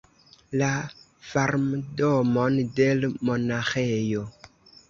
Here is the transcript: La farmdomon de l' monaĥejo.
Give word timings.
La 0.61 0.69
farmdomon 1.33 2.57
de 2.81 2.89
l' 3.03 3.13
monaĥejo. 3.31 4.27